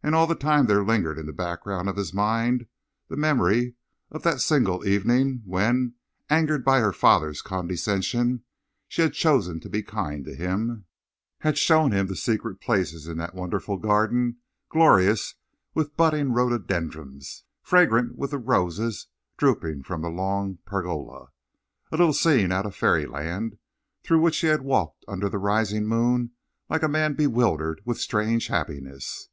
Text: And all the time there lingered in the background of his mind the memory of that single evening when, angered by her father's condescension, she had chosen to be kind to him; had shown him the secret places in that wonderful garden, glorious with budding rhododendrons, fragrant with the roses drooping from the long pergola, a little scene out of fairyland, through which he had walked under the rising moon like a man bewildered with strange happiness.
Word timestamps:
And 0.00 0.14
all 0.14 0.26
the 0.26 0.34
time 0.34 0.64
there 0.66 0.82
lingered 0.82 1.18
in 1.18 1.26
the 1.26 1.34
background 1.34 1.86
of 1.86 1.98
his 1.98 2.14
mind 2.14 2.64
the 3.10 3.16
memory 3.16 3.74
of 4.10 4.22
that 4.22 4.40
single 4.40 4.86
evening 4.88 5.42
when, 5.44 5.96
angered 6.30 6.64
by 6.64 6.80
her 6.80 6.94
father's 6.94 7.42
condescension, 7.42 8.42
she 8.86 9.02
had 9.02 9.12
chosen 9.12 9.60
to 9.60 9.68
be 9.68 9.82
kind 9.82 10.24
to 10.24 10.34
him; 10.34 10.86
had 11.40 11.58
shown 11.58 11.92
him 11.92 12.06
the 12.06 12.16
secret 12.16 12.58
places 12.58 13.06
in 13.06 13.18
that 13.18 13.34
wonderful 13.34 13.76
garden, 13.76 14.38
glorious 14.70 15.34
with 15.74 15.94
budding 15.94 16.32
rhododendrons, 16.32 17.44
fragrant 17.60 18.16
with 18.16 18.30
the 18.30 18.38
roses 18.38 19.08
drooping 19.36 19.82
from 19.82 20.00
the 20.00 20.08
long 20.08 20.56
pergola, 20.64 21.26
a 21.92 21.98
little 21.98 22.14
scene 22.14 22.50
out 22.50 22.64
of 22.64 22.74
fairyland, 22.74 23.58
through 24.02 24.22
which 24.22 24.38
he 24.38 24.46
had 24.46 24.62
walked 24.62 25.04
under 25.06 25.28
the 25.28 25.36
rising 25.38 25.86
moon 25.86 26.30
like 26.70 26.82
a 26.84 26.88
man 26.88 27.12
bewildered 27.12 27.82
with 27.84 28.00
strange 28.00 28.46
happiness. 28.46 29.28